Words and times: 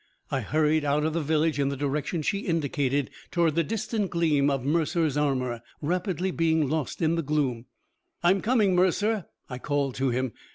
I 0.31 0.39
hurried 0.39 0.83
out 0.83 1.03
of 1.05 1.13
the 1.13 1.21
village 1.21 1.59
in 1.59 1.69
the 1.69 1.77
direction 1.77 2.23
she 2.23 2.39
indicated, 2.39 3.11
towards 3.29 3.55
the 3.55 3.63
distant 3.63 4.09
gleam 4.09 4.49
of 4.49 4.65
Mercer's 4.65 5.15
armor, 5.15 5.61
rapidly 5.79 6.31
being 6.31 6.67
lost 6.67 7.03
in 7.03 7.13
the 7.13 7.21
gloom. 7.21 7.67
"I'm 8.23 8.41
coming, 8.41 8.73
Mercer!" 8.75 9.27
I 9.47 9.59
called 9.59 9.93
to 10.01 10.09
him. 10.09 10.33